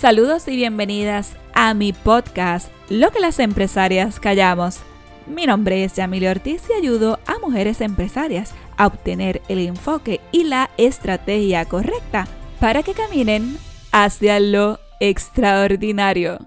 [0.00, 4.80] Saludos y bienvenidas a mi podcast, Lo que las empresarias callamos.
[5.26, 10.44] Mi nombre es Yamile Ortiz y ayudo a mujeres empresarias a obtener el enfoque y
[10.44, 12.26] la estrategia correcta
[12.60, 13.58] para que caminen
[13.92, 16.38] hacia lo extraordinario.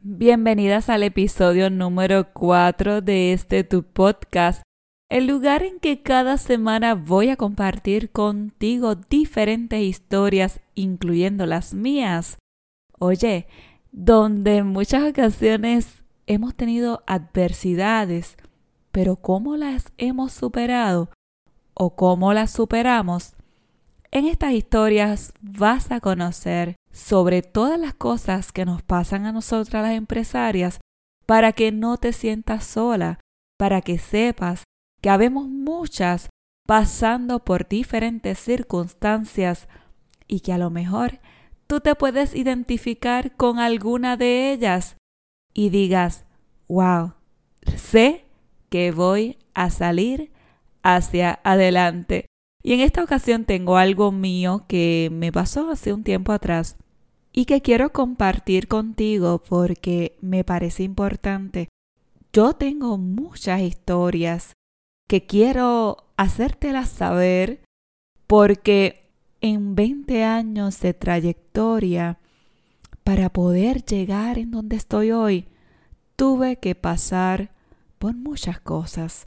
[0.00, 4.63] Bienvenidas al episodio número 4 de este tu podcast,
[5.10, 12.38] el lugar en que cada semana voy a compartir contigo diferentes historias, incluyendo las mías.
[12.98, 13.46] Oye,
[13.92, 18.36] donde en muchas ocasiones hemos tenido adversidades,
[18.92, 21.10] pero cómo las hemos superado
[21.74, 23.34] o cómo las superamos,
[24.10, 29.82] en estas historias vas a conocer sobre todas las cosas que nos pasan a nosotras
[29.82, 30.80] las empresarias
[31.26, 33.18] para que no te sientas sola,
[33.58, 34.62] para que sepas
[35.04, 36.30] que habemos muchas
[36.66, 39.68] pasando por diferentes circunstancias
[40.26, 41.20] y que a lo mejor
[41.66, 44.96] tú te puedes identificar con alguna de ellas
[45.52, 46.24] y digas,
[46.68, 47.12] wow,
[47.76, 48.24] sé
[48.70, 50.32] que voy a salir
[50.82, 52.24] hacia adelante.
[52.62, 56.76] Y en esta ocasión tengo algo mío que me pasó hace un tiempo atrás
[57.30, 61.68] y que quiero compartir contigo porque me parece importante.
[62.32, 64.54] Yo tengo muchas historias
[65.08, 67.62] que quiero hacértelas saber
[68.26, 72.18] porque en 20 años de trayectoria,
[73.02, 75.46] para poder llegar en donde estoy hoy,
[76.16, 77.50] tuve que pasar
[77.98, 79.26] por muchas cosas.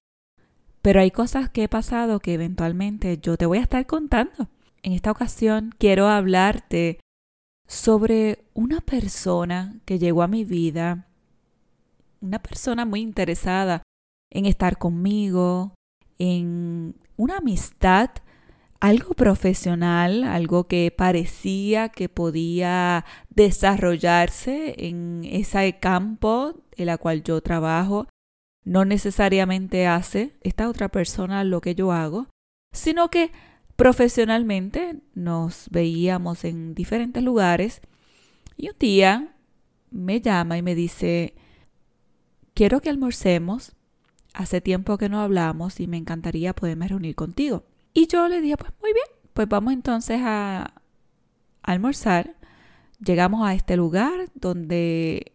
[0.82, 4.50] Pero hay cosas que he pasado que eventualmente yo te voy a estar contando.
[4.82, 7.00] En esta ocasión quiero hablarte
[7.68, 11.06] sobre una persona que llegó a mi vida,
[12.22, 13.84] una persona muy interesada
[14.30, 15.74] en estar conmigo,
[16.18, 18.10] en una amistad,
[18.80, 27.42] algo profesional, algo que parecía que podía desarrollarse en ese campo en la cual yo
[27.42, 28.08] trabajo.
[28.64, 32.28] No necesariamente hace esta otra persona lo que yo hago,
[32.74, 33.32] sino que
[33.78, 37.82] Profesionalmente nos veíamos en diferentes lugares
[38.58, 39.36] y un día
[39.92, 41.36] me llama y me dice,
[42.56, 43.76] quiero que almorcemos,
[44.38, 47.64] hace tiempo que no hablamos y me encantaría poderme reunir contigo.
[47.94, 50.76] Y yo le dije, pues muy bien, pues vamos entonces a
[51.64, 52.36] almorzar.
[53.04, 55.34] Llegamos a este lugar donde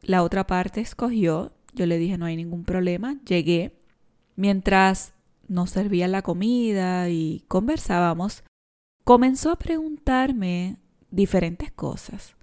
[0.00, 1.52] la otra parte escogió.
[1.74, 3.18] Yo le dije, no hay ningún problema.
[3.26, 3.78] Llegué.
[4.34, 5.12] Mientras
[5.46, 8.44] nos servía la comida y conversábamos,
[9.04, 10.78] comenzó a preguntarme
[11.10, 12.34] diferentes cosas,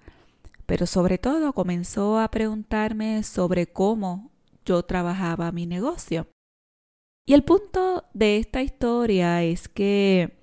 [0.68, 4.32] pero sobre todo comenzó a preguntarme sobre cómo
[4.66, 6.28] yo trabajaba mi negocio.
[7.28, 10.38] Y el punto de esta historia es que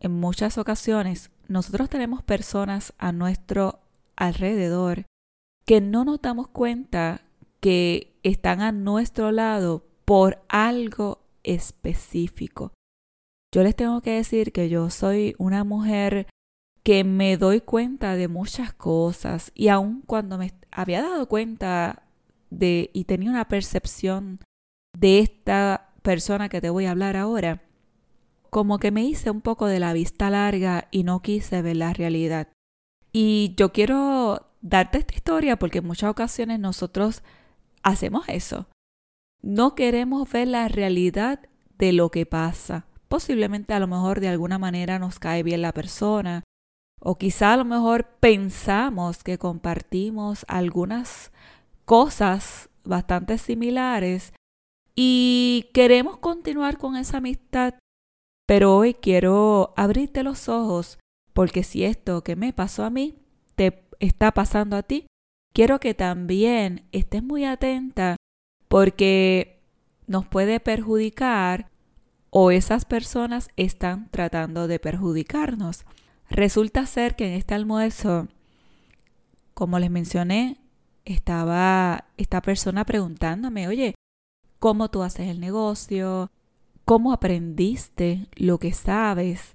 [0.00, 3.80] en muchas ocasiones nosotros tenemos personas a nuestro
[4.16, 5.04] alrededor
[5.64, 7.22] que no nos damos cuenta
[7.60, 12.72] que están a nuestro lado por algo específico.
[13.52, 16.26] Yo les tengo que decir que yo soy una mujer
[16.82, 22.01] que me doy cuenta de muchas cosas y aun cuando me había dado cuenta
[22.60, 24.40] y tenía una percepción
[24.96, 27.62] de esta persona que te voy a hablar ahora,
[28.50, 31.92] como que me hice un poco de la vista larga y no quise ver la
[31.92, 32.48] realidad.
[33.12, 37.22] Y yo quiero darte esta historia porque en muchas ocasiones nosotros
[37.82, 38.66] hacemos eso
[39.42, 41.40] no queremos ver la realidad
[41.76, 42.86] de lo que pasa.
[43.08, 46.44] Posiblemente a lo mejor de alguna manera nos cae bien la persona
[47.00, 51.32] o quizá a lo mejor pensamos que compartimos algunas
[51.84, 54.32] cosas bastante similares
[54.94, 57.74] y queremos continuar con esa amistad.
[58.46, 60.98] Pero hoy quiero abrirte los ojos
[61.32, 63.14] porque si esto que me pasó a mí
[63.54, 65.06] te está pasando a ti,
[65.54, 68.16] quiero que también estés muy atenta
[68.68, 69.62] porque
[70.06, 71.70] nos puede perjudicar
[72.30, 75.84] o esas personas están tratando de perjudicarnos.
[76.28, 78.28] Resulta ser que en este almuerzo,
[79.54, 80.61] como les mencioné,
[81.04, 83.94] estaba esta persona preguntándome, oye,
[84.58, 86.30] ¿cómo tú haces el negocio?
[86.84, 89.54] ¿Cómo aprendiste lo que sabes?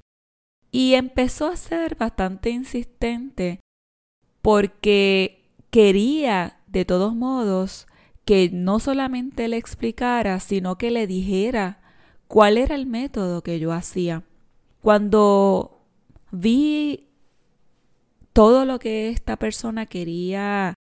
[0.71, 3.59] Y empezó a ser bastante insistente
[4.41, 7.87] porque quería, de todos modos,
[8.25, 11.79] que no solamente le explicara, sino que le dijera
[12.27, 14.23] cuál era el método que yo hacía.
[14.81, 15.85] Cuando
[16.31, 17.07] vi
[18.33, 20.73] todo lo que esta persona quería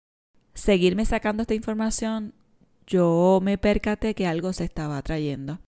[0.56, 2.34] seguirme sacando esta información,
[2.88, 5.60] yo me percaté que algo se estaba trayendo.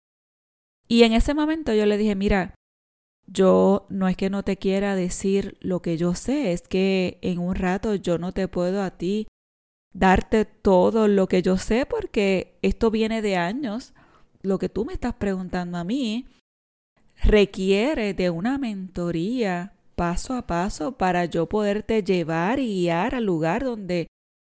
[0.88, 2.55] Y en ese momento yo le dije, mira,
[3.27, 7.41] yo no es que no te quiera decir lo que yo sé, es que en
[7.41, 9.27] un rato yo no te puedo a ti
[9.93, 13.94] darte todo lo que yo sé porque esto viene de años.
[14.43, 16.27] Lo que tú me estás preguntando a mí
[17.23, 23.65] requiere de una mentoría paso a paso para yo poderte llevar y guiar al lugar
[23.65, 24.06] donde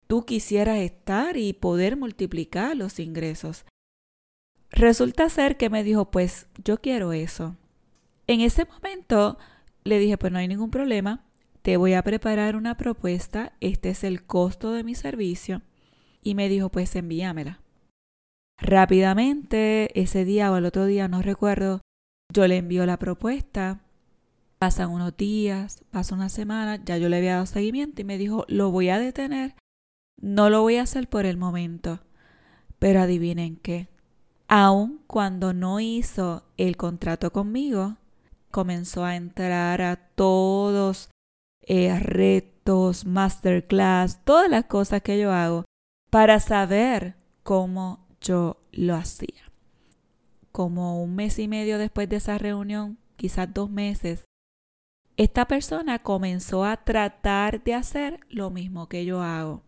[0.08, 3.66] tú quisieras estar y poder multiplicar los ingresos.
[4.72, 7.56] Resulta ser que me dijo, pues yo quiero eso.
[8.26, 9.38] En ese momento
[9.84, 11.26] le dije, pues no hay ningún problema,
[11.62, 15.62] te voy a preparar una propuesta, este es el costo de mi servicio.
[16.22, 17.62] Y me dijo, pues envíamela.
[18.60, 21.82] Rápidamente, ese día o el otro día, no recuerdo,
[22.34, 23.82] yo le envío la propuesta.
[24.60, 28.46] Pasan unos días, pasa una semana, ya yo le había dado seguimiento y me dijo,
[28.48, 29.56] lo voy a detener,
[30.20, 32.00] no lo voy a hacer por el momento.
[32.80, 33.88] Pero adivinen qué,
[34.48, 37.98] aun cuando no hizo el contrato conmigo,
[38.52, 41.10] comenzó a entrar a todos
[41.62, 45.66] eh, retos, masterclass, todas las cosas que yo hago
[46.10, 49.52] para saber cómo yo lo hacía.
[50.52, 54.26] Como un mes y medio después de esa reunión, quizás dos meses,
[55.18, 59.67] esta persona comenzó a tratar de hacer lo mismo que yo hago.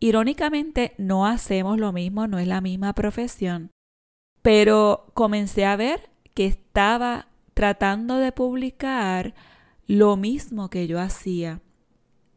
[0.00, 3.70] Irónicamente, no hacemos lo mismo, no es la misma profesión,
[4.42, 9.34] pero comencé a ver que estaba tratando de publicar
[9.88, 11.60] lo mismo que yo hacía.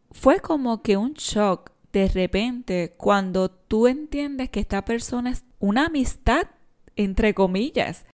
[0.09, 5.87] Fue como que un shock de repente cuando tú entiendes que esta persona es una
[5.87, 6.47] amistad,
[6.95, 8.05] entre comillas,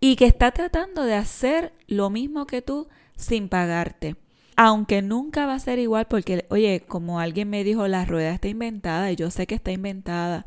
[0.00, 4.16] y que está tratando de hacer lo mismo que tú sin pagarte.
[4.56, 8.48] Aunque nunca va a ser igual porque, oye, como alguien me dijo, la rueda está
[8.48, 10.46] inventada y yo sé que está inventada.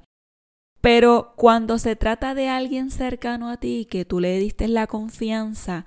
[0.79, 5.85] Pero cuando se trata de alguien cercano a ti que tú le diste la confianza,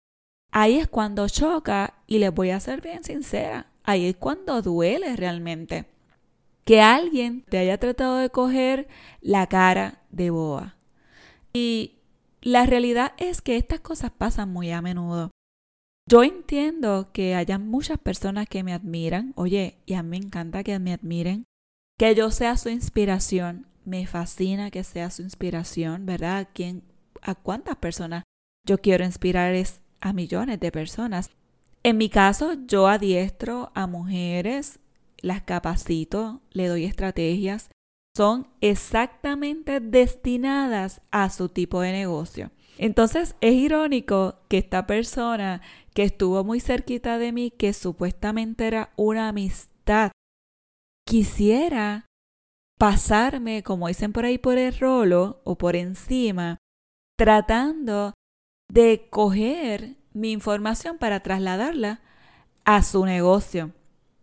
[0.50, 5.16] ahí es cuando choca y les voy a ser bien sincera, ahí es cuando duele
[5.16, 5.86] realmente.
[6.64, 8.88] Que alguien te haya tratado de coger
[9.22, 10.76] la cara de boa.
[11.52, 11.96] Y
[12.42, 15.29] la realidad es que estas cosas pasan muy a menudo.
[16.10, 20.64] Yo entiendo que haya muchas personas que me admiran, oye, y a mí me encanta
[20.64, 21.44] que me admiren,
[21.96, 26.48] que yo sea su inspiración, me fascina que sea su inspiración, ¿verdad?
[26.52, 26.82] ¿Quién,
[27.22, 28.24] ¿A cuántas personas
[28.66, 29.54] yo quiero inspirar
[30.00, 31.30] a millones de personas?
[31.84, 34.80] En mi caso, yo adiestro a mujeres,
[35.18, 37.70] las capacito, le doy estrategias,
[38.16, 42.50] son exactamente destinadas a su tipo de negocio.
[42.80, 45.60] Entonces es irónico que esta persona
[45.94, 50.12] que estuvo muy cerquita de mí, que supuestamente era una amistad,
[51.06, 52.06] quisiera
[52.78, 56.58] pasarme, como dicen por ahí, por el rolo o por encima,
[57.18, 58.14] tratando
[58.72, 62.00] de coger mi información para trasladarla
[62.64, 63.72] a su negocio.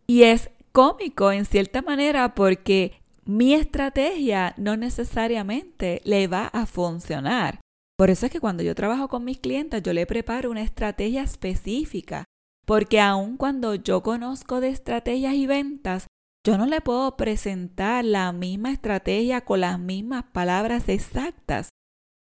[0.07, 7.59] Y es cómico en cierta manera porque mi estrategia no necesariamente le va a funcionar.
[7.97, 11.23] Por eso es que cuando yo trabajo con mis clientes yo le preparo una estrategia
[11.23, 12.25] específica,
[12.65, 16.07] porque aun cuando yo conozco de estrategias y ventas,
[16.45, 21.69] yo no le puedo presentar la misma estrategia con las mismas palabras exactas.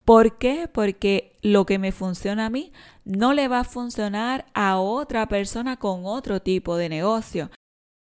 [0.05, 0.69] ¿Por qué?
[0.71, 2.71] Porque lo que me funciona a mí
[3.03, 7.49] no le va a funcionar a otra persona con otro tipo de negocio.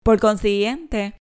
[0.02, 1.14] Por consiguiente,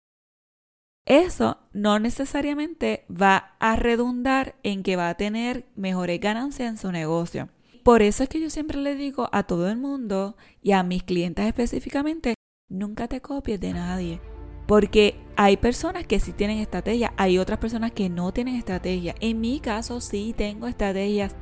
[1.09, 6.93] eso no necesariamente va a redundar en que va a tener mejores ganancias en su
[6.93, 7.49] negocio.
[7.83, 11.03] Por eso es que yo siempre le digo a todo el mundo y a mis
[11.03, 12.35] clientes específicamente,
[12.69, 14.21] nunca te copies de nadie.
[14.67, 19.15] Porque hay personas que sí tienen estrategia, hay otras personas que no tienen estrategia.
[19.21, 21.35] En mi caso sí tengo estrategias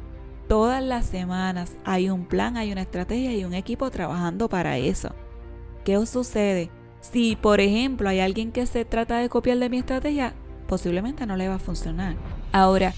[0.48, 1.74] todas las semanas.
[1.84, 5.12] Hay un plan, hay una estrategia y un equipo trabajando para eso.
[5.84, 6.70] ¿Qué os sucede?
[7.12, 10.34] Si, por ejemplo, hay alguien que se trata de copiar de mi estrategia,
[10.66, 12.16] posiblemente no le va a funcionar.
[12.52, 12.94] Ahora,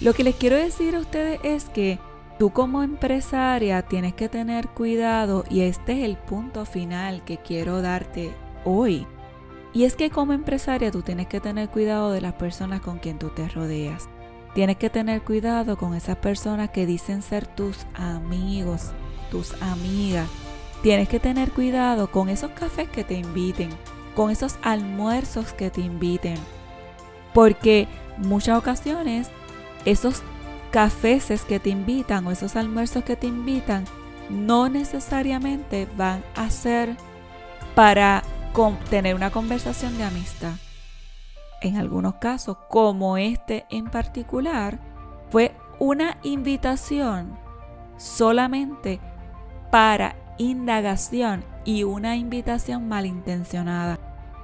[0.00, 1.98] lo que les quiero decir a ustedes es que
[2.38, 7.82] tú como empresaria tienes que tener cuidado y este es el punto final que quiero
[7.82, 8.32] darte
[8.64, 9.06] hoy.
[9.72, 13.18] Y es que como empresaria tú tienes que tener cuidado de las personas con quien
[13.18, 14.08] tú te rodeas.
[14.54, 18.90] Tienes que tener cuidado con esas personas que dicen ser tus amigos,
[19.30, 20.28] tus amigas.
[20.82, 23.70] Tienes que tener cuidado con esos cafés que te inviten,
[24.16, 26.36] con esos almuerzos que te inviten.
[27.32, 27.86] Porque
[28.18, 29.30] muchas ocasiones
[29.84, 30.22] esos
[30.70, 33.84] cafés que te invitan o esos almuerzos que te invitan
[34.28, 36.96] no necesariamente van a ser
[37.74, 38.22] para
[38.90, 40.52] tener una conversación de amistad.
[41.60, 44.78] En algunos casos, como este en particular,
[45.30, 47.38] fue una invitación
[47.96, 49.00] solamente
[49.70, 50.16] para
[50.50, 53.98] indagación y una invitación malintencionada.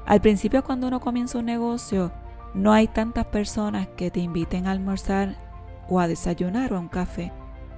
[0.07, 2.13] Al principio cuando uno comienza un negocio,
[2.55, 5.37] no hay tantas personas que te inviten a almorzar
[5.89, 7.33] o a desayunar o a un café.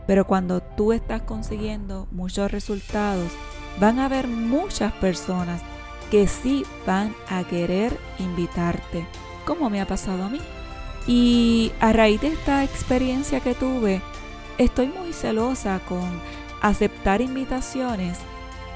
[0.07, 3.31] Pero cuando tú estás consiguiendo muchos resultados,
[3.79, 5.63] van a haber muchas personas
[6.11, 9.07] que sí van a querer invitarte,
[9.47, 10.41] como me ha pasado a mí.
[11.07, 14.03] Y a raíz de esta experiencia que tuve,
[14.59, 16.09] estoy muy celosa con
[16.61, 18.19] aceptar invitaciones.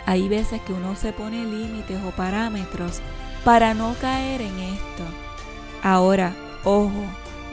[0.07, 3.00] Hay veces que uno se pone límites o parámetros
[3.45, 5.05] para no caer en esto.
[5.83, 7.05] Ahora, ojo,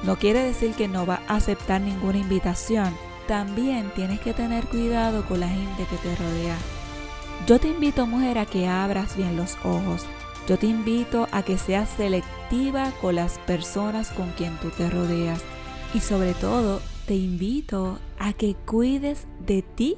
[0.04, 2.96] no quiere decir que no va a aceptar ninguna invitación.
[3.28, 6.58] También tienes que tener cuidado con la gente que te rodea.
[7.48, 10.06] Yo te invito, mujer, a que abras bien los ojos.
[10.48, 15.42] Yo te invito a que seas selectiva con las personas con quien tú te rodeas.
[15.94, 19.98] Y sobre todo, te invito a que cuides de ti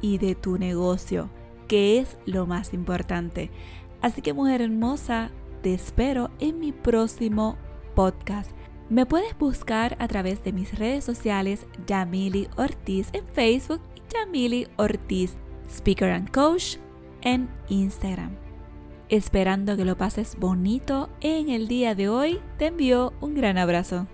[0.00, 1.30] y de tu negocio,
[1.66, 3.50] que es lo más importante.
[4.00, 5.30] Así que, mujer hermosa,
[5.62, 7.56] te espero en mi próximo
[7.94, 8.52] podcast.
[8.90, 14.68] Me puedes buscar a través de mis redes sociales Yamili Ortiz en Facebook y Yamili
[14.76, 15.36] Ortiz
[15.68, 16.76] Speaker and Coach
[17.22, 18.30] en Instagram.
[19.08, 24.06] Esperando que lo pases bonito en el día de hoy, te envío un gran abrazo.